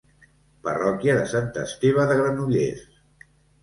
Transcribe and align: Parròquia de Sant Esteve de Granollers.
Parròquia 0.67 1.15
de 1.21 1.29
Sant 1.35 1.53
Esteve 1.67 2.09
de 2.15 2.19
Granollers. 2.25 2.85